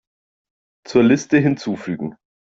Zur 0.83 1.03
Liste 1.03 1.37
hinzufügen. 1.37 2.15